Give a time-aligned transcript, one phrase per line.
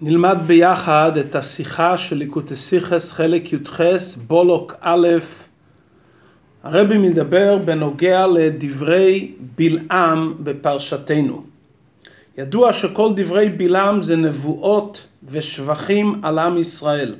[0.00, 3.80] נלמד ביחד את השיחה של ליקוטסיכס חלק י"ח
[4.26, 5.08] בולוק א',
[6.62, 11.42] הרבי מדבר בנוגע לדברי בלעם בפרשתנו.
[12.38, 17.14] ידוע שכל דברי בלעם זה נבואות ושבחים על עם ישראל.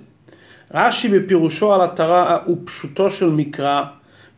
[0.74, 3.82] רש"י בפירושו על התרה ופשוטו של מקרא,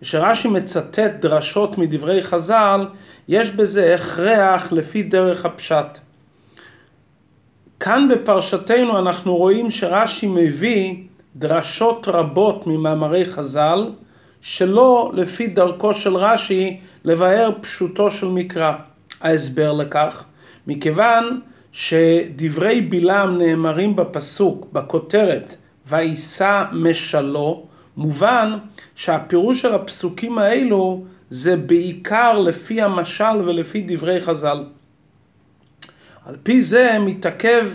[0.00, 2.86] כשרש"י מצטט דרשות מדברי חז"ל,
[3.28, 5.98] יש בזה הכרח לפי דרך הפשט.
[7.80, 10.94] כאן בפרשתנו אנחנו רואים שרש"י מביא
[11.36, 13.90] דרשות רבות ממאמרי חז"ל,
[14.40, 18.72] שלא לפי דרכו של רש"י לבאר פשוטו של מקרא.
[19.20, 20.24] ההסבר לכך,
[20.66, 21.40] מכיוון
[21.72, 25.54] שדברי בלעם נאמרים בפסוק, בכותרת,
[25.86, 27.66] ויישא משלו,
[27.96, 28.58] מובן
[28.94, 34.64] שהפירוש של הפסוקים האלו זה בעיקר לפי המשל ולפי דברי חז"ל.
[36.28, 37.66] על פי זה מתעכב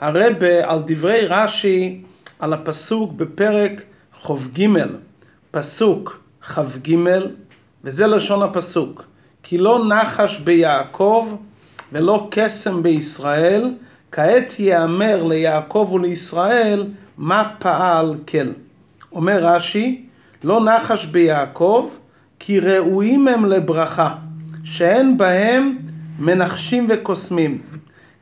[0.00, 2.00] הרבה על דברי רש"י
[2.38, 3.82] על הפסוק בפרק
[4.22, 4.66] ח"ג,
[5.50, 6.96] פסוק כ"ג,
[7.84, 9.04] וזה לשון הפסוק,
[9.42, 11.36] כי לא נחש ביעקב
[11.92, 13.70] ולא קסם בישראל,
[14.12, 16.86] כעת יאמר ליעקב ולישראל
[17.16, 18.52] מה פעל כל.
[19.12, 20.06] אומר רש"י,
[20.44, 21.90] לא נחש ביעקב,
[22.38, 24.14] כי ראויים הם לברכה,
[24.64, 25.78] שאין בהם
[26.18, 27.58] מנחשים וקוסמים.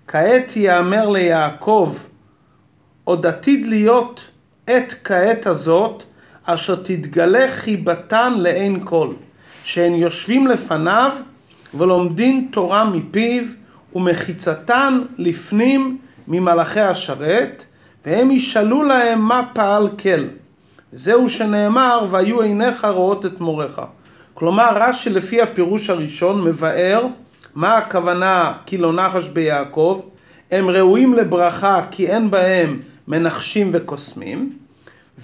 [0.09, 1.95] כעת יאמר ליעקב,
[3.05, 4.21] עוד עתיד להיות
[4.67, 6.03] עת כעת הזאת,
[6.45, 9.09] אשר תתגלה חיבתן לעין כל,
[9.65, 11.11] שהן יושבים לפניו
[11.75, 13.45] ולומדים תורה מפיו,
[13.95, 15.99] ומחיצתן לפנים
[16.29, 17.65] ממלאכי השרת,
[18.07, 20.25] והם ישאלו להם מה פעל כל.
[20.93, 23.81] זהו שנאמר, והיו עיניך רואות את מורך.
[24.35, 27.07] כלומר, רש"י לפי הפירוש הראשון מבאר
[27.59, 30.01] מה הכוונה כי לא נחש ביעקב?
[30.51, 34.53] הם ראויים לברכה כי אין בהם מנחשים וקוסמים,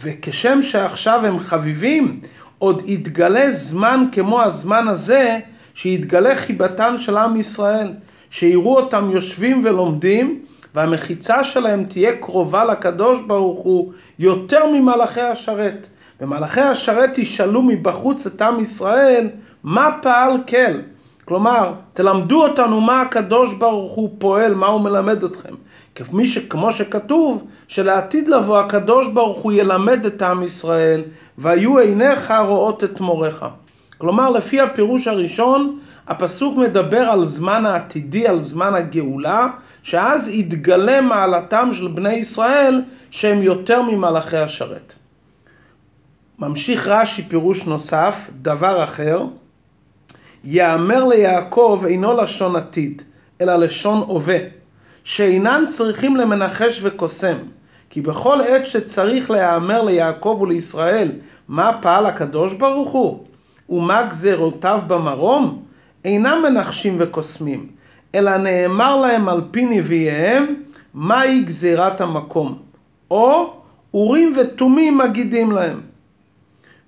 [0.02, 2.20] וכשם שעכשיו הם חביבים,
[2.58, 5.38] עוד יתגלה זמן כמו הזמן הזה,
[5.74, 7.92] שיתגלה חיבתן של עם ישראל,
[8.30, 10.42] שיראו אותם יושבים ולומדים,
[10.74, 15.86] והמחיצה שלהם תהיה קרובה לקדוש ברוך הוא יותר ממלאכי השרת.
[16.20, 19.28] ומלאכי השרת ישאלו מבחוץ את עם ישראל,
[19.64, 20.93] מה פעל כל?
[21.24, 25.54] כלומר, תלמדו אותנו מה הקדוש ברוך הוא פועל, מה הוא מלמד אתכם.
[25.94, 31.02] כמי ש, כמו שכתוב, שלעתיד לבוא הקדוש ברוך הוא ילמד את עם ישראל,
[31.38, 33.44] והיו עיניך רואות את מורך.
[33.98, 39.48] כלומר, לפי הפירוש הראשון, הפסוק מדבר על זמן העתידי, על זמן הגאולה,
[39.82, 44.92] שאז יתגלה מעלתם של בני ישראל שהם יותר ממלאכי השרת.
[46.38, 49.24] ממשיך רש"י פירוש נוסף, דבר אחר,
[50.44, 53.02] יאמר ליעקב אינו לשון עתיד,
[53.40, 54.38] אלא לשון הווה,
[55.04, 57.36] שאינן צריכים למנחש וקוסם,
[57.90, 61.12] כי בכל עת שצריך להיאמר ליעקב ולישראל
[61.48, 63.24] מה פעל הקדוש ברוך הוא,
[63.68, 65.62] ומה גזרותיו במרום,
[66.04, 67.66] אינם מנחשים וקוסמים,
[68.14, 70.54] אלא נאמר להם על פי נביאיהם
[70.94, 72.58] מהי גזירת המקום,
[73.10, 73.52] או
[73.94, 75.80] אורים ותומים מגידים להם.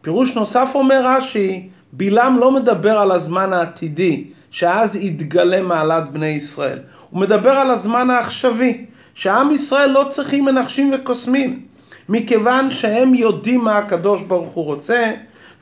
[0.02, 6.78] פירוש נוסף אומר רש"י, בלעם לא מדבר על הזמן העתידי, שאז יתגלה מעלת בני ישראל.
[7.10, 8.84] הוא מדבר על הזמן העכשווי,
[9.14, 11.60] שעם ישראל לא צריכים מנחשים וקוסמים,
[12.08, 15.12] מכיוון שהם יודעים מה הקדוש ברוך הוא רוצה,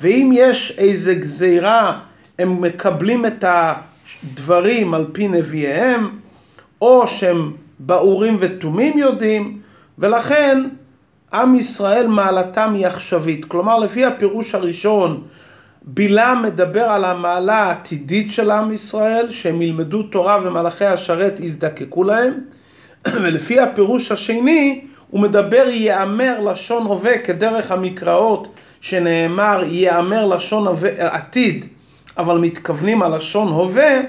[0.01, 2.01] ואם יש איזה גזירה,
[2.39, 6.11] הם מקבלים את הדברים על פי נביאיהם,
[6.81, 9.59] או שהם באורים ותומים יודעים,
[9.99, 10.65] ולכן
[11.33, 13.45] עם ישראל מעלתם היא עכשווית.
[13.45, 15.23] כלומר, לפי הפירוש הראשון,
[15.87, 22.33] בלעם מדבר על המעלה העתידית של עם ישראל, שהם ילמדו תורה ומלאכי השרת יזדקקו להם,
[23.23, 31.67] ולפי הפירוש השני, הוא מדבר יאמר לשון הווה כדרך המקראות שנאמר יאמר לשון הווה עתיד,
[32.19, 34.01] אבל מתכוונים על לשון הווה,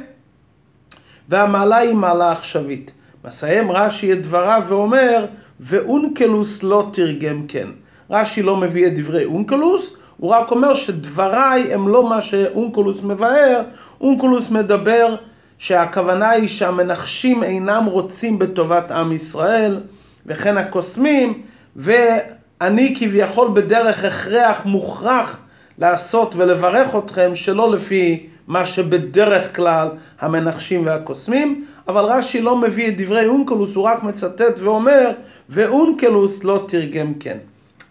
[1.30, 2.92] והמעלה היא מעלה עכשווית.
[3.26, 5.26] מסיים רש"י את דבריו ואומר,
[5.60, 7.68] ואונקלוס לא תרגם כן.
[8.10, 13.62] רש"י לא מביא את דברי אונקלוס, הוא רק אומר שדבריי הם לא מה שאונקלוס מבאר,
[14.02, 15.16] אונקלוס מדבר
[15.58, 19.80] שהכוונה היא שהמנחשים אינם רוצים בטובת עם ישראל,
[20.26, 21.42] וכן הקוסמים,
[21.76, 25.38] ואני כביכול בדרך הכרח מוכרח
[25.80, 29.90] לעשות ולברך אתכם שלא לפי מה שבדרך כלל
[30.20, 35.12] המנחשים והקוסמים, אבל רש"י לא מביא את דברי אונקלוס, הוא רק מצטט ואומר,
[35.50, 37.38] ואונקלוס לא תרגם כן.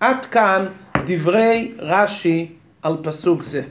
[0.00, 0.64] עד כאן
[1.06, 2.48] דברי רש"י
[2.82, 3.62] על פסוק זה.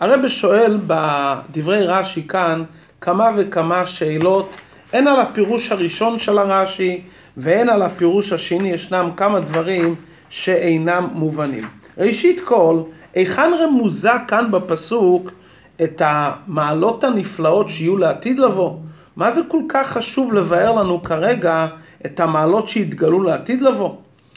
[0.00, 2.62] הרב שואל בדברי רש"י כאן
[3.00, 4.56] כמה וכמה שאלות
[4.92, 7.02] הן על הפירוש הראשון של הרש"י
[7.36, 9.94] והן על הפירוש השני ישנם כמה דברים
[10.28, 11.64] שאינם מובנים.
[11.98, 12.80] ראשית כל,
[13.14, 15.30] היכן רמוזה כאן בפסוק
[15.82, 18.76] את המעלות הנפלאות שיהיו לעתיד לבוא?
[19.16, 21.66] מה זה כל כך חשוב לבאר לנו כרגע
[22.06, 23.94] את המעלות שהתגלו לעתיד לבוא?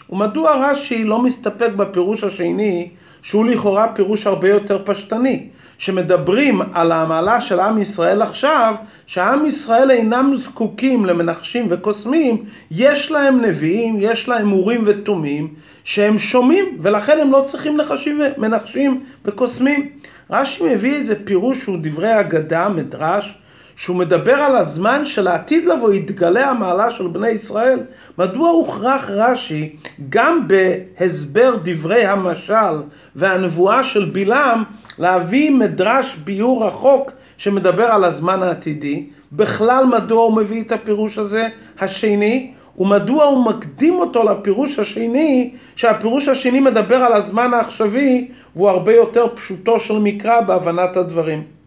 [0.09, 2.89] ומדוע רש"י לא מסתפק בפירוש השני,
[3.21, 5.47] שהוא לכאורה פירוש הרבה יותר פשטני,
[5.77, 8.75] שמדברים על המעלה של עם ישראל עכשיו,
[9.07, 15.53] שעם ישראל אינם זקוקים למנחשים וקוסמים, יש להם נביאים, יש להם אורים ותומים,
[15.83, 19.89] שהם שומעים, ולכן הם לא צריכים לחשים, מנחשים וקוסמים.
[20.29, 23.38] רש"י מביא איזה פירוש שהוא דברי אגדה, מדרש,
[23.79, 27.79] שהוא מדבר על הזמן של העתיד לבוא, יתגלה המעלה של בני ישראל.
[28.17, 29.75] מדוע הוכרח רש"י,
[30.09, 32.81] גם בהסבר דברי המשל
[33.15, 34.63] והנבואה של בלעם,
[34.97, 39.05] להביא מדרש ביור רחוק שמדבר על הזמן העתידי?
[39.31, 41.47] בכלל מדוע הוא מביא את הפירוש הזה
[41.79, 42.51] השני?
[42.77, 49.27] ומדוע הוא מקדים אותו לפירוש השני, שהפירוש השני מדבר על הזמן העכשווי, והוא הרבה יותר
[49.35, 51.58] פשוטו של מקרא בהבנת הדברים.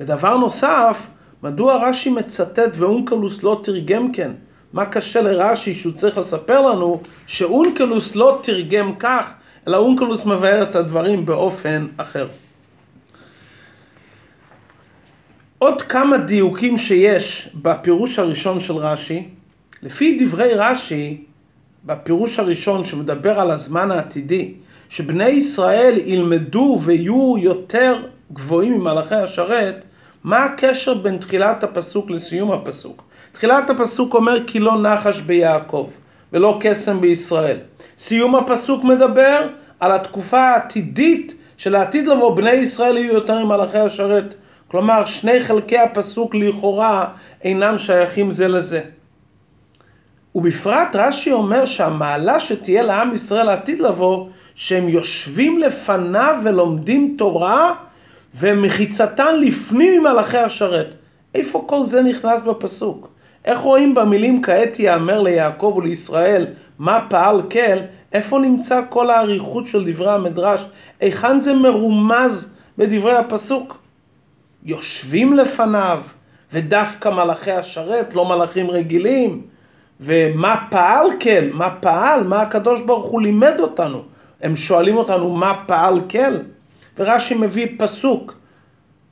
[0.00, 1.06] ודבר נוסף,
[1.42, 4.30] מדוע רש"י מצטט ואונקלוס לא תרגם כן?
[4.72, 9.32] מה קשה לרש"י שהוא צריך לספר לנו שאונקלוס לא תרגם כך,
[9.68, 12.26] אלא אונקלוס מבאר את הדברים באופן אחר.
[15.58, 19.28] עוד כמה דיוקים שיש בפירוש הראשון של רש"י,
[19.82, 21.24] לפי דברי רש"י,
[21.84, 24.54] בפירוש הראשון שמדבר על הזמן העתידי,
[24.88, 28.02] שבני ישראל ילמדו ויהיו יותר
[28.32, 29.84] גבוהים ממלאכי השרת,
[30.26, 33.02] מה הקשר בין תחילת הפסוק לסיום הפסוק?
[33.32, 35.90] תחילת הפסוק אומר כי לא נחש ביעקב
[36.32, 37.56] ולא קסם בישראל.
[37.98, 39.48] סיום הפסוק מדבר
[39.80, 44.34] על התקופה העתידית של העתיד לבוא בני ישראל יהיו יותר ממלאכי השרת.
[44.68, 47.06] כלומר שני חלקי הפסוק לכאורה
[47.44, 48.80] אינם שייכים זה לזה.
[50.34, 57.74] ובפרט רש"י אומר שהמעלה שתהיה לעם ישראל העתיד לבוא שהם יושבים לפניו ולומדים תורה
[58.38, 60.94] ומחיצתן לפנים ממלאכי השרת.
[61.34, 63.10] איפה כל זה נכנס בפסוק?
[63.44, 66.46] איך רואים במילים כעת יאמר ליעקב ולישראל
[66.78, 67.78] מה פעל כל?
[68.12, 70.66] איפה נמצא כל האריכות של דברי המדרש?
[71.00, 73.78] היכן זה מרומז בדברי הפסוק?
[74.64, 76.02] יושבים לפניו,
[76.52, 79.42] ודווקא מלאכי השרת, לא מלאכים רגילים.
[80.00, 81.52] ומה פעל כל?
[81.52, 82.24] מה פעל?
[82.24, 84.02] מה הקדוש ברוך הוא לימד אותנו?
[84.42, 86.36] הם שואלים אותנו מה פעל כל?
[86.98, 88.34] ורש"י מביא פסוק,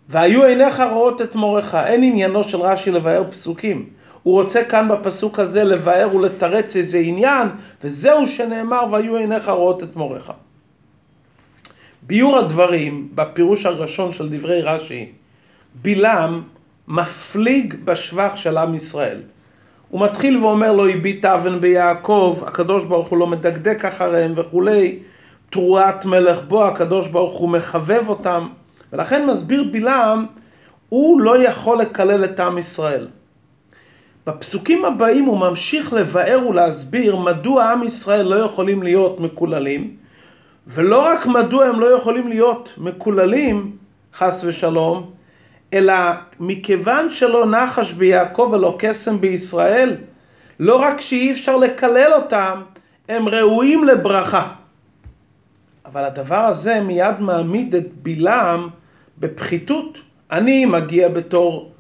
[0.09, 1.75] והיו עיניך רואות את מורך.
[1.75, 3.87] אין עניינו של רש"י לבאר פסוקים.
[4.23, 7.49] הוא רוצה כאן בפסוק הזה לבאר ולתרץ איזה עניין,
[7.85, 10.31] וזהו שנאמר והיו עיניך רואות את מורך.
[12.03, 15.13] ביור הדברים, בפירוש הראשון של דברי רש"י,
[15.83, 16.43] בלעם
[16.89, 19.21] מפליג בשבח של עם ישראל.
[19.89, 24.99] הוא מתחיל ואומר לו הביט אבן ביעקב, הקדוש ברוך הוא לא מדקדק אחריהם וכולי,
[25.55, 28.49] תרועת מלך בו, הקדוש ברוך הוא מחבב אותם,
[28.93, 30.27] ולכן מסביר בלעם,
[30.89, 33.09] הוא לא יכול לקלל את עם ישראל.
[34.27, 39.97] בפסוקים הבאים הוא ממשיך לבאר ולהסביר מדוע עם ישראל לא יכולים להיות מקוללים,
[40.67, 43.77] ולא רק מדוע הם לא יכולים להיות מקוללים,
[44.15, 45.11] חס ושלום,
[45.73, 45.95] אלא
[46.41, 49.97] מכיוון שלא נחש ביעקב ולא קסם בישראל,
[50.61, 52.63] לא רק שאי אפשר לקלל אותם,
[53.09, 54.64] הם ראויים לברכה.
[55.87, 58.69] אבל הדבר הזה מיד מעמיד את בלעם
[59.19, 59.99] בפחיתות.
[60.31, 61.73] אני מגיע בתור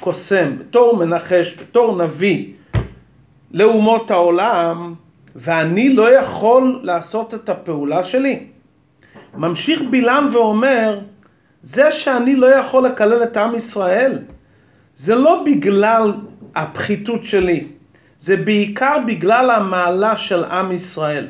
[0.00, 2.52] קוסם, בתור מנחש, בתור נביא
[3.50, 4.94] לאומות העולם,
[5.36, 8.46] ואני לא יכול לעשות את הפעולה שלי.
[9.34, 11.00] ממשיך בלעם ואומר,
[11.62, 14.18] זה שאני לא יכול לקלל את עם ישראל,
[14.96, 16.12] זה לא בגלל
[16.54, 17.66] הפחיתות שלי,
[18.18, 21.26] זה בעיקר בגלל המעלה של עם ישראל.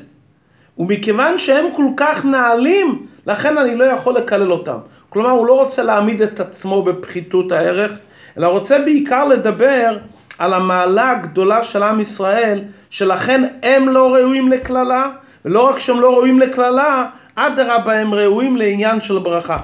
[0.79, 4.79] ומכיוון שהם כל כך נעלים, לכן אני לא יכול לקלל אותם.
[5.09, 7.93] כלומר, הוא לא רוצה להעמיד את עצמו בפחיתות הערך,
[8.39, 9.99] אלא רוצה בעיקר לדבר
[10.39, 15.11] על המעלה הגדולה של עם ישראל, שלכן הם לא ראויים לקללה,
[15.45, 19.59] ולא רק שהם לא ראויים לקללה, אדרבה הם ראויים לעניין של ברכה.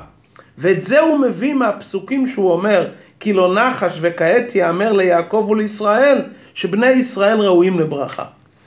[0.59, 2.87] ואת זה הוא מביא מהפסוקים שהוא אומר,
[3.21, 6.23] כי לא נחש וכעת יאמר ליעקב ולישראל,
[6.54, 8.25] שבני ישראל ראויים לברכה.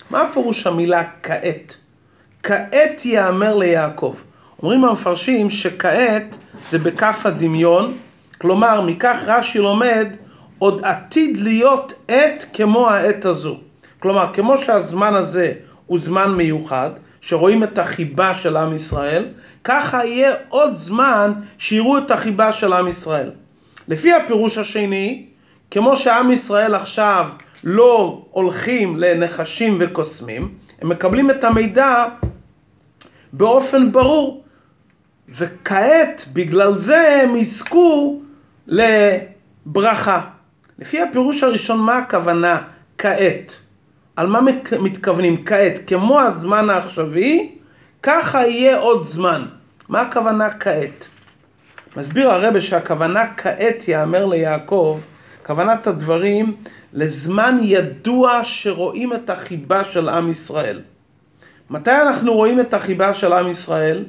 [0.10, 1.78] מה פירוש המילה כעת?
[2.48, 4.16] כעת יאמר ליעקב.
[4.64, 6.36] אומרים המפרשים שכעת
[6.70, 7.94] זה בכף הדמיון,
[8.38, 10.08] כלומר מכך רש"י לומד
[10.60, 13.58] עוד עתיד להיות עת כמו העת הזו.
[14.00, 15.54] כלומר כמו שהזמן הזה
[15.86, 16.90] הוא זמן מיוחד,
[17.22, 19.26] שרואים את החיבה של עם ישראל,
[19.64, 23.32] ככה יהיה עוד זמן שיראו את החיבה של עם ישראל.
[23.88, 25.26] לפי הפירוש השני,
[25.72, 27.26] כמו שעם ישראל עכשיו
[27.64, 30.52] לא הולכים לנחשים וקוסמים,
[30.82, 32.06] הם מקבלים את המידע
[33.34, 34.44] באופן ברור.
[35.30, 38.22] וכעת, בגלל זה הם יזכו
[38.68, 40.22] לברכה.
[40.80, 42.62] לפי הפירוש הראשון, מה הכוונה
[42.98, 43.56] כעת?
[44.16, 44.40] על מה
[44.80, 45.74] מתכוונים כעת?
[45.88, 47.52] כמו הזמן העכשווי,
[48.04, 49.46] ככה יהיה עוד זמן.
[49.90, 51.08] מה הכוונה כעת?
[51.98, 55.00] מסביר הרבה שהכוונה כעת יאמר ליעקב,
[55.46, 56.56] כוונת הדברים
[56.94, 60.82] לזמן ידוע שרואים את החיבה של עם ישראל.
[61.70, 64.04] מתי אנחנו רואים את החיבה של עם ישראל?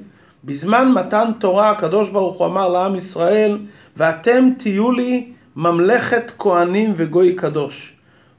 [0.44, 3.58] בזמן מתן תורה הקדוש ברוך הוא אמר לעם ישראל
[3.96, 7.92] ואתם תהיו לי ממלכת כהנים וגוי קדוש.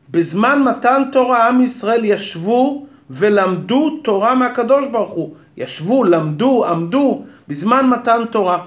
[0.09, 5.35] בזמן מתן תורה עם ישראל ישבו ולמדו תורה מהקדוש ברוך הוא.
[5.57, 8.59] ישבו, למדו, עמדו בזמן מתן תורה.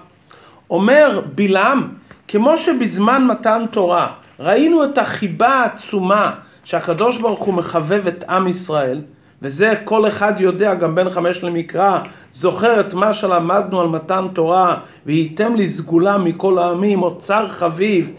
[0.70, 1.88] אומר בלעם,
[2.28, 6.30] כמו שבזמן מתן תורה ראינו את החיבה העצומה
[6.64, 9.00] שהקדוש ברוך הוא מחבב את עם ישראל,
[9.42, 11.98] וזה כל אחד יודע, גם בן חמש למקרא,
[12.32, 18.10] זוכר את מה שלמדנו על מתן תורה, והייתם לי סגולה מכל העמים, אוצר חביב,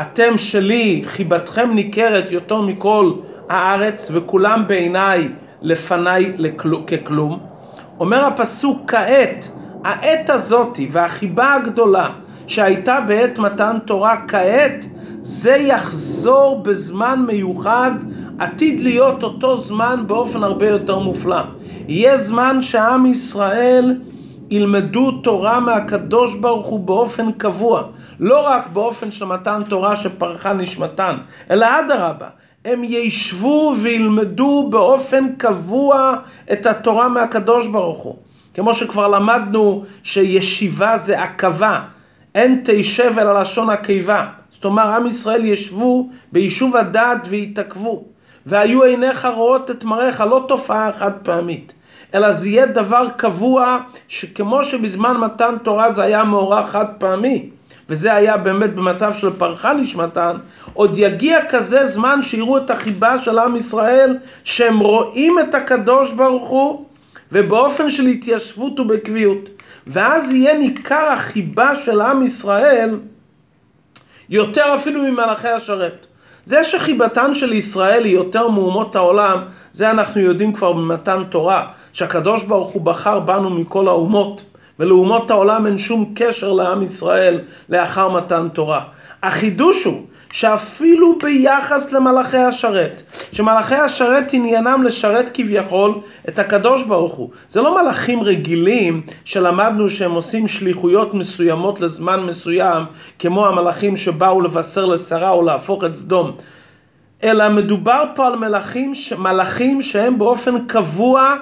[0.00, 3.12] אתם שלי, חיבתכם ניכרת יותר מכל
[3.48, 5.28] הארץ, וכולם בעיניי
[5.62, 6.32] לפניי
[6.86, 7.40] ככלום.
[8.00, 9.48] אומר הפסוק כעת,
[9.84, 12.10] העת הזאתי והחיבה הגדולה
[12.46, 14.84] שהייתה בעת מתן תורה כעת,
[15.22, 17.90] זה יחזור בזמן מיוחד,
[18.38, 21.40] עתיד להיות אותו זמן באופן הרבה יותר מופלא.
[21.88, 23.94] יהיה זמן שעם ישראל
[24.50, 27.82] ילמדו תורה מהקדוש ברוך הוא באופן קבוע,
[28.20, 31.16] לא רק באופן של מתן תורה שפרחה נשמתן,
[31.50, 32.28] אלא אדרבה,
[32.64, 36.14] הם ישבו וילמדו באופן קבוע
[36.52, 38.16] את התורה מהקדוש ברוך הוא.
[38.54, 41.80] כמו שכבר למדנו שישיבה זה עכבה,
[42.34, 44.26] אין תשב אלא לשון הקיבה.
[44.50, 48.04] זאת אומרת, עם ישראל ישבו ביישוב הדעת ויתעכבו.
[48.46, 51.72] והיו עיניך רואות את מראיך, לא תופעה חד פעמית.
[52.14, 57.48] אלא זה יהיה דבר קבוע, שכמו שבזמן מתן תורה זה היה מאורע חד פעמי,
[57.88, 60.36] וזה היה באמת במצב של פרחה נשמתן,
[60.74, 66.48] עוד יגיע כזה זמן שיראו את החיבה של עם ישראל, שהם רואים את הקדוש ברוך
[66.48, 66.84] הוא,
[67.32, 69.48] ובאופן של התיישבות ובקביעות.
[69.86, 72.98] ואז יהיה ניכר החיבה של עם ישראל
[74.28, 76.06] יותר אפילו ממלאכי השרת.
[76.46, 79.38] זה שחיבתן של ישראל היא יותר מאומות העולם,
[79.72, 84.42] זה אנחנו יודעים כבר במתן תורה, שהקדוש ברוך הוא בחר בנו מכל האומות,
[84.78, 88.84] ולאומות העולם אין שום קשר לעם ישראל לאחר מתן תורה.
[89.22, 90.02] החידוש הוא
[90.32, 93.02] שאפילו ביחס למלאכי השרת,
[93.32, 95.94] שמלאכי השרת עניינם לשרת כביכול
[96.28, 97.30] את הקדוש ברוך הוא.
[97.48, 102.84] זה לא מלאכים רגילים שלמדנו שהם עושים שליחויות מסוימות לזמן מסוים,
[103.18, 106.32] כמו המלאכים שבאו לבשר לשרה או להפוך את סדום.
[107.22, 111.34] אלא מדובר פה על מלאכים, מלאכים שהם באופן קבוע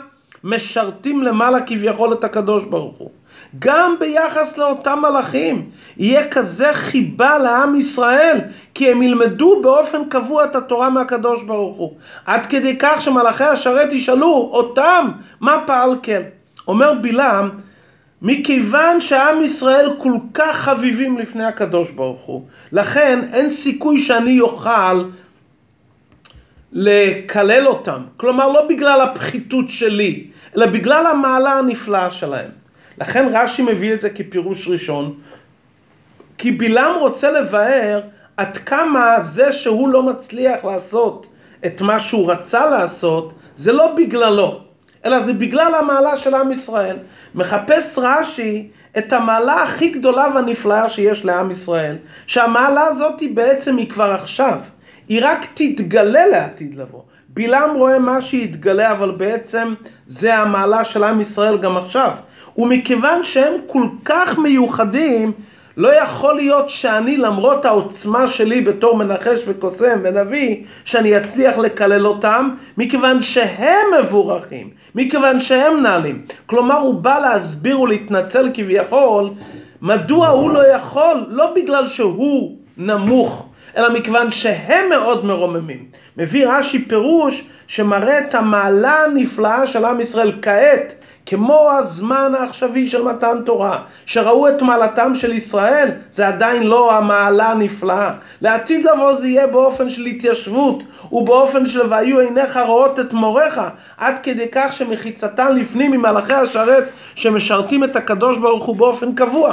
[0.44, 3.10] משרתים למעלה כביכול את הקדוש ברוך הוא.
[3.59, 5.70] גם ביחס לאותם מלאכים.
[5.97, 8.38] יהיה כזה חיבה לעם ישראל
[8.75, 11.94] כי הם ילמדו באופן קבוע את התורה מהקדוש ברוך הוא.
[12.26, 16.23] עד כדי כך שמלאכי השרת ישאלו אותם מה פעל כן?
[16.68, 17.50] אומר בלעם
[18.23, 25.04] מכיוון שעם ישראל כל כך חביבים לפני הקדוש ברוך הוא לכן אין סיכוי שאני אוכל
[26.73, 28.02] לקלל אותם.
[28.16, 32.59] כלומר לא בגלל הפחיתות שלי אלא בגלל המעלה הנפלאה שלהם
[32.99, 35.14] לכן רש"י מביא את זה כפירוש ראשון,
[36.38, 38.00] כי בלעם רוצה לבאר
[38.37, 41.26] עד כמה זה שהוא לא מצליח לעשות
[41.66, 44.61] את מה שהוא רצה לעשות, זה לא בגללו,
[45.04, 46.97] אלא זה בגלל המעלה של עם ישראל.
[47.35, 48.68] מחפש רש"י
[48.99, 54.59] את המעלה הכי גדולה והנפלאה שיש לעם ישראל, שהמעלה הזאת היא בעצם היא כבר עכשיו,
[55.09, 57.02] היא רק תתגלה לעתיד לבוא.
[57.28, 59.75] בלעם רואה מה שהתגלה, אבל בעצם
[60.06, 62.11] זה המעלה של עם ישראל גם עכשיו.
[62.57, 65.33] ומכיוון שהם כל כך מיוחדים,
[65.76, 72.50] לא יכול להיות שאני למרות העוצמה שלי בתור מנחש וקוסם ונביא, שאני אצליח לקלל אותם,
[72.78, 76.23] מכיוון שהם מבורכים, מכיוון שהם נעלים.
[76.47, 79.30] כלומר הוא בא להסביר ולהתנצל כביכול,
[79.83, 85.85] מדוע הוא לא יכול, לא בגלל שהוא נמוך, אלא מכיוון שהם מאוד מרוממים.
[86.16, 90.95] מביא רש"י פירוש שמראה את המעלה הנפלאה של עם ישראל כעת,
[91.30, 97.50] כמו הזמן העכשווי של מתן תורה, שראו את מעלתם של ישראל, זה עדיין לא המעלה
[97.50, 98.10] הנפלאה.
[98.40, 100.82] לעתיד לבוא זה יהיה באופן של התיישבות,
[101.12, 103.60] ובאופן של והיו עיניך רואות את מוריך,
[103.96, 106.84] עד כדי כך שמחיצתן לפנים ממלאכי השרת,
[107.14, 109.52] שמשרתים את הקדוש ברוך הוא באופן קבוע.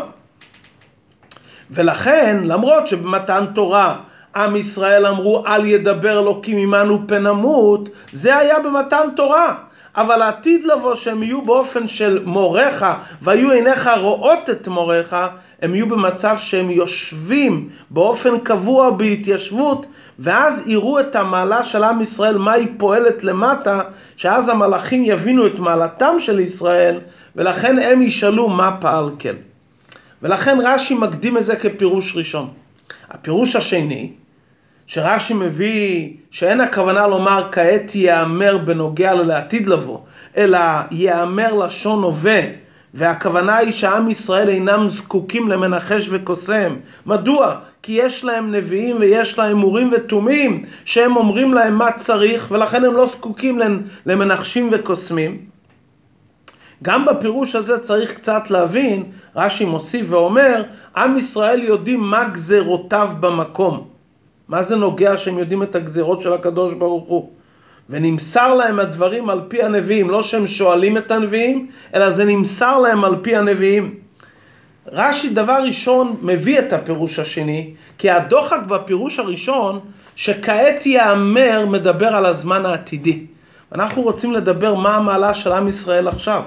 [1.72, 3.96] ולכן, למרות שבמתן תורה
[4.36, 9.67] עם ישראל אמרו אל ידבר אלוקים עמנו פן נמות, זה היה במתן תורה.
[9.98, 12.86] אבל העתיד לבוא שהם יהיו באופן של מוריך
[13.22, 15.16] והיו עיניך רואות את מוריך,
[15.62, 19.86] הם יהיו במצב שהם יושבים באופן קבוע בהתיישבות
[20.20, 23.82] ואז יראו את המעלה של עם ישראל, מה היא פועלת למטה,
[24.16, 27.00] שאז המלאכים יבינו את מעלתם של ישראל
[27.36, 29.36] ולכן הם ישאלו מה פעל כן.
[30.22, 32.50] ולכן רש"י מקדים את זה כפירוש ראשון.
[33.10, 34.12] הפירוש השני,
[34.88, 40.00] שרש"י מביא שאין הכוונה לומר כעת ייאמר בנוגע לו לעתיד לבוא,
[40.38, 40.60] אלא
[40.92, 42.42] ייאמר לשון הווה,
[42.94, 46.76] והכוונה היא שעם ישראל אינם זקוקים למנחש וקוסם.
[47.06, 47.56] מדוע?
[47.84, 52.94] כי יש להם נביאים ויש להם אורים ותומים שהם אומרים להם מה צריך ולכן הם
[52.94, 53.60] לא זקוקים
[54.06, 55.38] למנחשים וקוסמים.
[56.84, 59.04] גם בפירוש הזה צריך קצת להבין,
[59.36, 60.64] רש"י מוסיף ואומר,
[60.98, 63.97] עם ישראל יודעים מה גזרותיו במקום.
[64.50, 67.32] מה זה נוגע שהם יודעים את הגזירות של הקדוש ברוך הוא?
[67.90, 73.04] ונמסר להם הדברים על פי הנביאים, לא שהם שואלים את הנביאים, אלא זה נמסר להם
[73.04, 73.96] על פי הנביאים.
[74.92, 79.80] רש"י דבר ראשון מביא את הפירוש השני, כי הדוחק בפירוש הראשון,
[80.16, 83.26] שכעת ייאמר מדבר על הזמן העתידי.
[83.72, 86.44] אנחנו רוצים לדבר מה המעלה של עם ישראל עכשיו.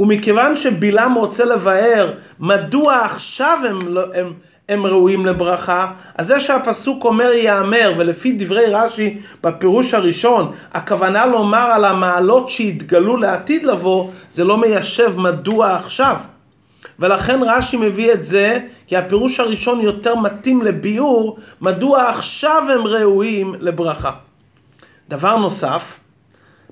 [0.00, 4.32] ומכיוון שבלעם רוצה לבאר מדוע עכשיו הם, לא, הם,
[4.72, 11.68] הם ראויים לברכה, אז זה שהפסוק אומר ייאמר, ולפי דברי רש"י בפירוש הראשון, הכוונה לומר
[11.72, 16.16] על המעלות שהתגלו לעתיד לבוא, זה לא מיישב מדוע עכשיו.
[16.98, 23.54] ולכן רש"י מביא את זה, כי הפירוש הראשון יותר מתאים לביאור, מדוע עכשיו הם ראויים
[23.60, 24.10] לברכה.
[25.08, 25.98] דבר נוסף,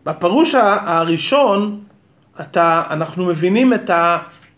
[0.07, 1.81] בפירוש הראשון,
[2.41, 3.91] אתה, אנחנו מבינים את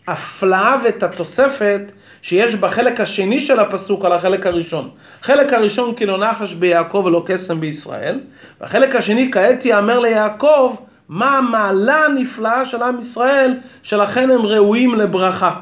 [0.07, 1.91] ההפלאה ואת התוספת
[2.21, 4.89] שיש בחלק השני של הפסוק על החלק הראשון.
[5.21, 8.19] חלק הראשון כי לא נחש ביעקב ולא קסם בישראל,
[8.61, 10.75] והחלק השני כעת יאמר ליעקב
[11.09, 15.59] מה המעלה הנפלאה של עם ישראל, שלכן הם ראויים לברכה.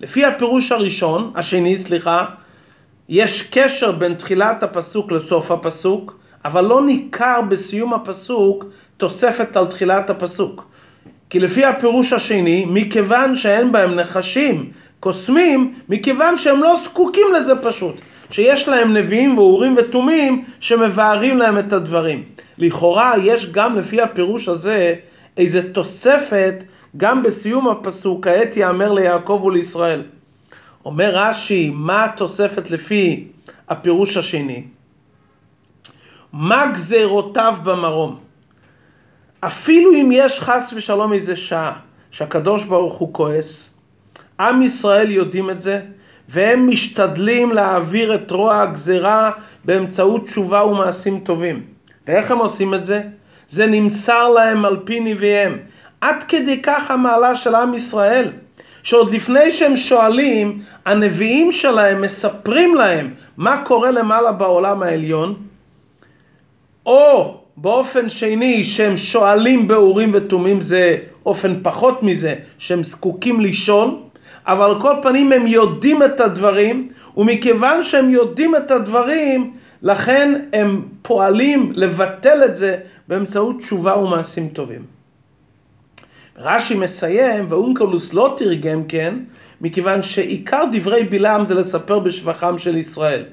[0.00, 2.24] לפי הפירוש הראשון, השני סליחה,
[3.08, 8.64] יש קשר בין תחילת הפסוק לסוף הפסוק, אבל לא ניכר בסיום הפסוק
[8.96, 10.64] תוספת על תחילת הפסוק.
[11.34, 14.70] כי לפי הפירוש השני, מכיוון שאין בהם נחשים
[15.00, 18.00] קוסמים, מכיוון שהם לא זקוקים לזה פשוט.
[18.30, 22.22] שיש להם נביאים ואורים ותומים שמבארים להם את הדברים.
[22.58, 24.94] לכאורה יש גם לפי הפירוש הזה
[25.36, 26.54] איזה תוספת
[26.96, 30.02] גם בסיום הפסוק, כעת יאמר ליעקב ולישראל.
[30.84, 33.24] אומר רש"י, מה התוספת לפי
[33.68, 34.62] הפירוש השני?
[36.32, 38.33] מה גזירותיו במרום?
[39.46, 41.72] אפילו אם יש חס ושלום איזה שעה
[42.10, 43.74] שהקדוש ברוך הוא כועס,
[44.40, 45.80] עם ישראל יודעים את זה,
[46.28, 49.30] והם משתדלים להעביר את רוע הגזרה
[49.64, 51.62] באמצעות תשובה ומעשים טובים.
[52.06, 53.02] ואיך הם עושים את זה?
[53.48, 55.58] זה נמסר להם על פי נביאיהם.
[56.00, 58.28] עד כדי כך המעלה של עם ישראל,
[58.82, 65.34] שעוד לפני שהם שואלים, הנביאים שלהם מספרים להם מה קורה למעלה בעולם העליון,
[66.86, 74.02] או באופן שני שהם שואלים באורים ותומים זה אופן פחות מזה, שהם זקוקים לישון,
[74.46, 80.82] אבל על כל פנים הם יודעים את הדברים, ומכיוון שהם יודעים את הדברים, לכן הם
[81.02, 82.76] פועלים לבטל את זה
[83.08, 84.82] באמצעות תשובה ומעשים טובים.
[86.36, 89.14] רש"י מסיים, ואונקלוס לא תרגם כן,
[89.60, 93.24] מכיוון שעיקר דברי בלעם זה לספר בשבחם של ישראל.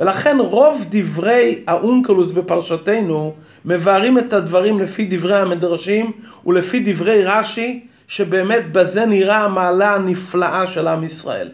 [0.00, 6.12] ולכן רוב דברי האונקלוס בפרשתנו מבארים את הדברים לפי דברי המדרשים
[6.46, 11.48] ולפי דברי רש"י שבאמת בזה נראה המעלה הנפלאה של עם ישראל.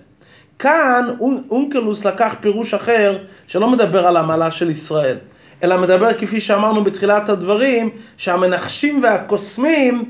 [0.59, 1.09] כאן
[1.51, 5.17] אונקלוס לקח פירוש אחר שלא מדבר על המעלה של ישראל,
[5.63, 10.05] אלא מדבר כפי שאמרנו בתחילת הדברים, שהמנחשים והקוסמים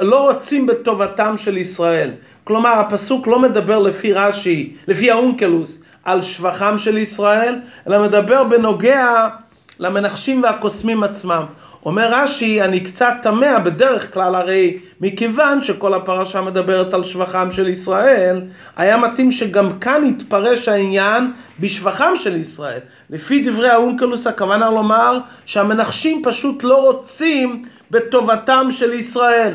[0.00, 2.10] לא רוצים בטובתם של ישראל.
[2.44, 7.54] כלומר הפסוק לא מדבר לפי רש"י, לפי האונקלוס, על שבחם של ישראל,
[7.86, 9.28] אלא מדבר בנוגע
[9.78, 11.44] למנחשים והקוסמים עצמם.
[11.86, 17.68] אומר רש"י, אני קצת תמה בדרך כלל הרי מכיוון שכל הפרשה מדברת על שבחם של
[17.68, 18.40] ישראל,
[18.76, 22.80] היה מתאים שגם כאן יתפרש העניין בשבחם של ישראל.
[23.10, 29.52] לפי דברי האונקלוס הכוונה לומר שהמנחשים פשוט לא רוצים בטובתם של ישראל.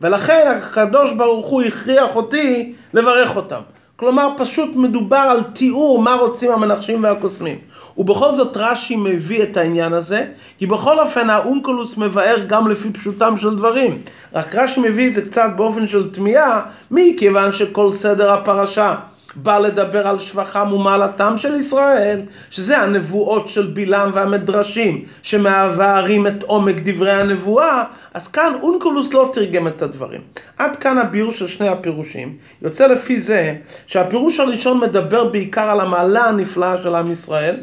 [0.00, 3.60] ולכן הקדוש ברוך הוא הכריח אותי לברך אותם.
[4.00, 7.58] כלומר פשוט מדובר על תיאור מה רוצים המנחשים והקוסמים.
[7.96, 10.26] ובכל זאת רש"י מביא את העניין הזה,
[10.58, 14.02] כי בכל אופן האונקולוס מבאר גם לפי פשוטם של דברים.
[14.34, 18.94] רק רש"י מביא את זה קצת באופן של תמיהה, מכיוון שכל סדר הפרשה
[19.36, 26.74] בא לדבר על שבחם ומעלתם של ישראל, שזה הנבואות של בלעם והמדרשים, שמעברים את עומק
[26.84, 30.20] דברי הנבואה, אז כאן אונקולוס לא תרגם את הדברים.
[30.58, 32.36] עד כאן הביור של שני הפירושים.
[32.62, 37.56] יוצא לפי זה שהפירוש הראשון מדבר בעיקר על המעלה הנפלאה של עם ישראל,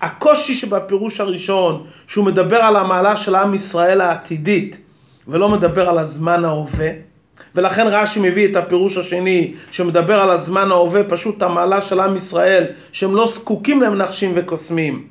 [0.00, 4.78] הקושי שבפירוש הראשון, שהוא מדבר על המעלה של עם ישראל העתידית,
[5.28, 6.88] ולא מדבר על הזמן ההווה,
[7.54, 12.64] ולכן רש"י מביא את הפירוש השני שמדבר על הזמן ההווה, פשוט המעלה של עם ישראל,
[12.92, 15.06] שהם לא זקוקים למנחשים וקוסמים,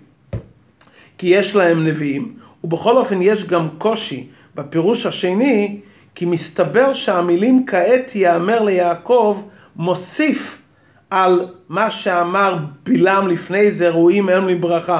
[1.17, 5.79] כי יש להם נביאים, ובכל אופן יש גם קושי בפירוש השני,
[6.15, 9.41] כי מסתבר שהמילים כעת יאמר ליעקב
[9.75, 10.62] מוסיף
[11.10, 14.99] על מה שאמר בלעם לפני זה, ראויים הם לברכה.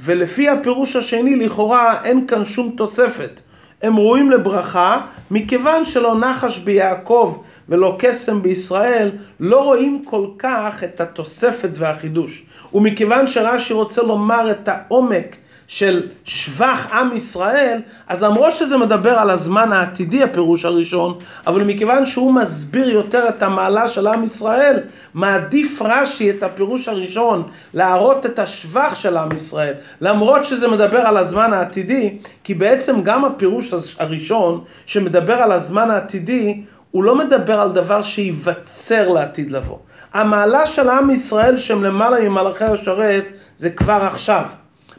[0.00, 3.40] ולפי הפירוש השני, לכאורה אין כאן שום תוספת.
[3.82, 7.38] הם ראויים לברכה, מכיוון שלא נחש ביעקב
[7.68, 12.42] ולא קסם בישראל, לא רואים כל כך את התוספת והחידוש.
[12.74, 15.36] ומכיוון שרש"י רוצה לומר את העומק
[15.70, 22.06] של שבח עם ישראל, אז למרות שזה מדבר על הזמן העתידי הפירוש הראשון, אבל מכיוון
[22.06, 24.80] שהוא מסביר יותר את המעלה של עם ישראל,
[25.14, 31.16] מעדיף רש"י את הפירוש הראשון להראות את השבח של עם ישראל, למרות שזה מדבר על
[31.16, 37.72] הזמן העתידי, כי בעצם גם הפירוש הראשון שמדבר על הזמן העתידי, הוא לא מדבר על
[37.72, 39.78] דבר שייווצר לעתיד לבוא.
[40.12, 43.24] המעלה של עם ישראל שהם למעלה ממלאכי השרת
[43.56, 44.44] זה כבר עכשיו.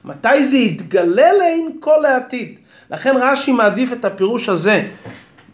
[0.06, 2.56] מתי זה יתגלה לעין כל העתיד.
[2.92, 4.84] לכן רש"י מעדיף את הפירוש הזה.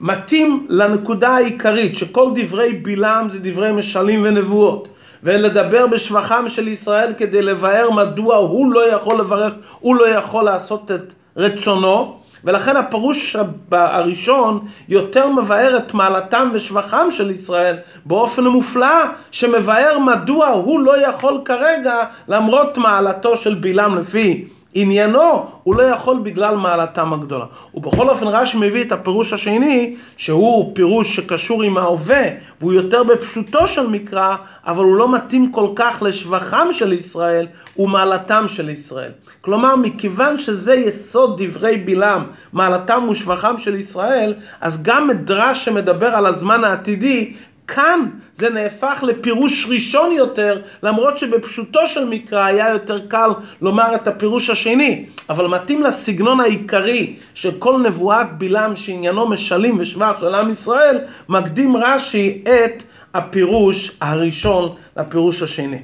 [0.01, 4.87] מתאים לנקודה העיקרית, שכל דברי בלעם זה דברי משלים ונבואות.
[5.23, 10.91] ולדבר בשבחם של ישראל כדי לבאר מדוע הוא לא יכול לברך, הוא לא יכול לעשות
[10.91, 12.16] את רצונו.
[12.43, 13.35] ולכן הפירוש
[13.71, 21.41] הראשון יותר מבאר את מעלתם ושבחם של ישראל באופן מופלא, שמבאר מדוע הוא לא יכול
[21.45, 24.47] כרגע למרות מעלתו של בלעם לפי
[24.79, 27.45] עניינו, הוא לא יכול בגלל מעלתם הגדולה.
[27.73, 32.23] ובכל אופן רש"י מביא את הפירוש השני, שהוא פירוש שקשור עם ההווה,
[32.61, 34.35] והוא יותר בפשוטו של מקרא,
[34.67, 39.11] אבל הוא לא מתאים כל כך לשבחם של ישראל ומעלתם של ישראל.
[39.41, 46.25] כלומר, מכיוון שזה יסוד דברי בלעם, מעלתם ושבחם של ישראל, אז גם מדרש שמדבר על
[46.25, 47.33] הזמן העתידי,
[47.67, 53.29] כאן זה נהפך לפירוש ראשון יותר, למרות שבפשוטו של מקרא היה יותר קל
[53.61, 60.17] לומר את הפירוש השני, אבל מתאים לסגנון העיקרי של כל נבואת בלעם שעניינו משלים ושבח
[60.19, 60.97] של עם ישראל,
[61.29, 65.79] מקדים רש"י את הפירוש הראשון לפירוש השני.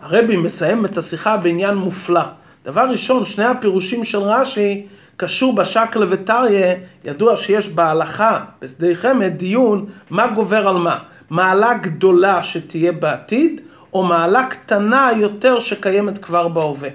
[0.00, 2.22] הרבי מסיים את השיחה בעניין מופלא.
[2.64, 4.86] דבר ראשון, שני הפירושים של רש"י
[5.22, 10.98] קשור בשקלא וטריא, ידוע שיש בהלכה, בשדה חמד, דיון מה גובר על מה.
[11.30, 13.60] מעלה גדולה שתהיה בעתיד,
[13.92, 16.88] או מעלה קטנה יותר שקיימת כבר בהווה.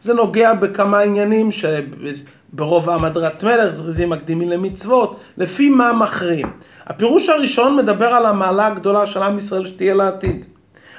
[0.00, 6.50] זה נוגע בכמה עניינים שברוב העמדרת מלך, זריזים מקדימים למצוות, לפי מה מכריעים.
[6.86, 10.44] הפירוש הראשון מדבר על המעלה הגדולה של עם ישראל שתהיה לעתיד.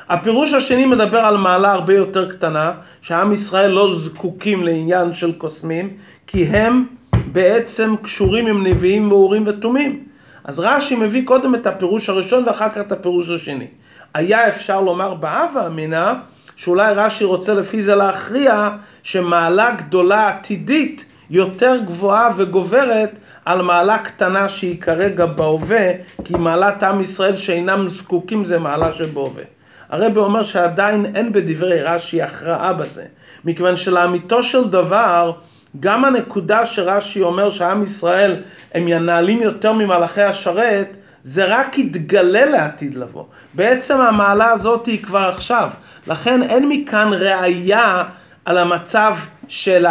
[0.09, 5.89] הפירוש השני מדבר על מעלה הרבה יותר קטנה, שעם ישראל לא זקוקים לעניין של קוסמים,
[6.27, 6.85] כי הם
[7.31, 10.03] בעצם קשורים עם נביאים מאורים ותומים.
[10.43, 13.67] אז רש"י מביא קודם את הפירוש הראשון ואחר כך את הפירוש השני.
[14.13, 16.13] היה אפשר לומר באב אמינא,
[16.55, 18.69] שאולי רש"י רוצה לפי זה להכריע
[19.03, 23.11] שמעלה גדולה עתידית יותר גבוהה וגוברת
[23.45, 25.91] על מעלה קטנה שהיא כרגע בהווה,
[26.23, 29.43] כי מעלת עם ישראל שאינם זקוקים זה מעלה שבהווה.
[29.91, 33.03] הרב אומר שעדיין אין בדברי רש"י הכרעה בזה,
[33.45, 35.31] מכיוון שלאמיתו של דבר,
[35.79, 38.35] גם הנקודה שרש"י אומר שעם ישראל
[38.73, 43.23] הם ינהלים יותר ממלאכי השרת, זה רק יתגלה לעתיד לבוא.
[43.53, 45.69] בעצם המעלה הזאת היא כבר עכשיו.
[46.07, 48.03] לכן אין מכאן ראייה
[48.45, 49.15] על המצב
[49.47, 49.85] של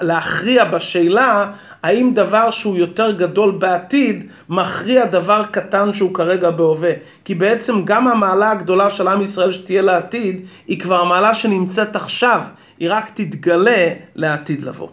[0.00, 1.52] להכריע בשאלה
[1.82, 6.92] האם דבר שהוא יותר גדול בעתיד מכריע דבר קטן שהוא כרגע בהווה.
[7.24, 12.40] כי בעצם גם המעלה הגדולה של עם ישראל שתהיה לעתיד היא כבר מעלה שנמצאת עכשיו,
[12.78, 14.88] היא רק תתגלה לעתיד לבוא.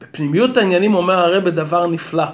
[0.00, 2.24] בפנימיות העניינים אומר הרב דבר נפלא.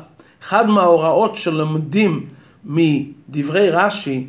[0.43, 2.27] אחד מההוראות שלומדים
[2.65, 4.27] מדברי רש"י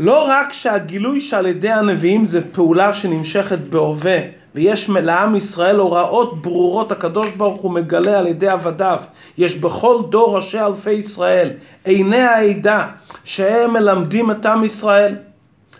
[0.00, 4.18] לא רק שהגילוי שעל ידי הנביאים זה פעולה שנמשכת בהווה
[4.54, 8.98] ויש לעם ישראל הוראות ברורות הקדוש ברוך הוא מגלה על ידי עבדיו.
[9.38, 11.50] יש בכל דור ראשי אלפי ישראל
[11.84, 12.86] עיני העדה
[13.24, 15.16] שהם מלמדים את עם ישראל.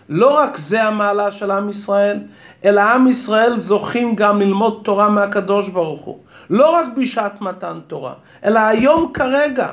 [0.09, 2.19] לא רק זה המעלה של עם ישראל
[2.65, 6.17] אלא עם ישראל זוכים גם ללמוד תורה מהקדוש ברוך הוא.
[6.49, 8.13] לא רק בשעת מתן תורה
[8.45, 9.67] אלא היום כרגע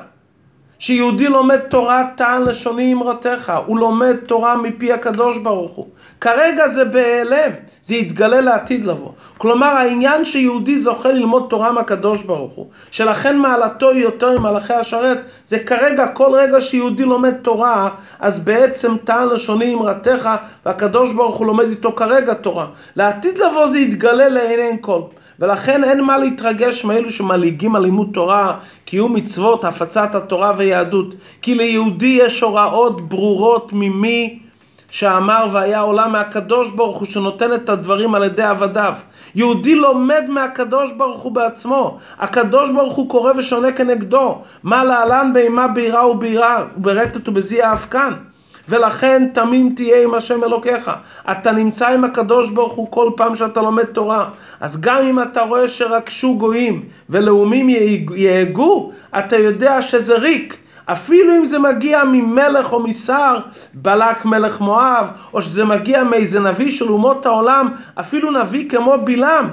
[0.79, 5.87] שיהודי לומד תורה טען לשוני אמרתך, הוא לומד תורה מפי הקדוש ברוך הוא.
[6.21, 7.51] כרגע זה בהיעלם,
[7.83, 9.11] זה יתגלה לעתיד לבוא.
[9.38, 15.19] כלומר העניין שיהודי זוכה ללמוד תורה מהקדוש ברוך הוא, שלכן מעלתו היא יותר ממלאכי השרת,
[15.47, 17.88] זה כרגע כל רגע שיהודי לומד תורה,
[18.21, 20.31] אז בעצם טען לשוני אמרתך,
[20.67, 22.67] והקדוש ברוך הוא לומד איתו כרגע תורה.
[22.97, 25.01] לעתיד לבוא זה יתגלה לעיני כל.
[25.38, 31.14] ולכן אין מה להתרגש מאלו שמלעיגים על לימוד תורה, קיום מצוות, הפצת התורה ויהדות.
[31.42, 34.38] כי ליהודי יש הוראות ברורות ממי
[34.90, 38.92] שאמר והיה עולם מהקדוש ברוך הוא שנותן את הדברים על ידי עבדיו.
[39.35, 41.98] יהודי לומד מהקדוש ברוך הוא בעצמו.
[42.18, 44.42] הקדוש ברוך הוא קורא ושונה כנגדו.
[44.62, 48.12] מה להלן בהמה בירה ובירה וברטט ובזיע אבקן.
[48.68, 50.90] ולכן תמים תהיה עם השם אלוקיך.
[51.31, 54.28] אתה נמצא עם הקדוש ברוך הוא כל פעם שאתה לומד תורה.
[54.61, 57.68] אז גם אם אתה רואה שרקשו גויים ולאומים
[58.14, 60.57] יהגו, אתה יודע שזה ריק.
[60.92, 63.38] אפילו אם זה מגיע ממלך או משר,
[63.74, 69.48] בלק מלך מואב, או שזה מגיע מאיזה נביא של אומות העולם, אפילו נביא כמו בלעם.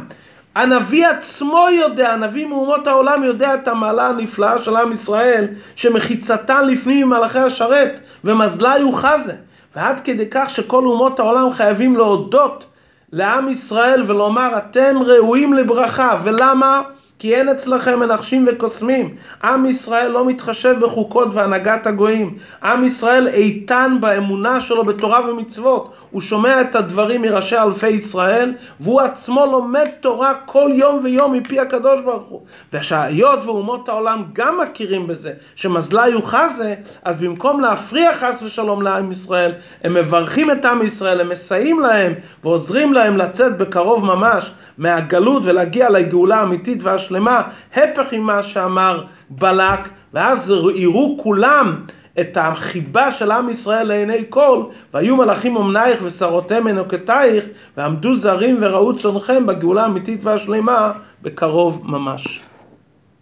[0.56, 7.08] הנביא עצמו יודע, הנביא מאומות העולם יודע את המעלה הנפלאה של עם ישראל, שמחיצתן לפנים
[7.08, 9.34] ממלאכי השרת, ומזלה יוחזה.
[9.76, 12.65] ועד כדי כך שכל אומות העולם חייבים להודות
[13.12, 16.18] לעם ישראל ולומר אתם ראויים לברכה.
[16.24, 16.82] ולמה?
[17.19, 19.15] כי אין אצלכם מנחשים וקוסמים.
[19.43, 22.38] עם ישראל לא מתחשב בחוקות והנהגת הגויים.
[22.63, 25.93] עם ישראל איתן באמונה שלו בתורה ומצוות.
[26.12, 31.60] הוא שומע את הדברים מראשי אלפי ישראל, והוא עצמו לומד תורה כל יום ויום מפי
[31.60, 32.41] הקדוש ברוך הוא.
[32.73, 39.51] ושהיות ואומות העולם גם מכירים בזה, שמזלה יוחזה, אז במקום להפריע חס ושלום לעם ישראל,
[39.84, 45.89] הם מברכים את עם ישראל, הם מסייעים להם ועוזרים להם לצאת בקרוב ממש מהגלות ולהגיע
[45.89, 47.41] לגאולה האמיתית והשלמה,
[47.74, 51.76] הפך ממה שאמר בלק, ואז יראו כולם
[52.20, 54.63] את החיבה של עם ישראל לעיני כל,
[54.94, 57.46] והיו מלאכים אמנייך ושרותיהם מנוקתייך,
[57.78, 60.91] ועמדו זרים וראו צונכם בגאולה האמיתית והשלמה
[61.22, 62.44] בקרוב ממש.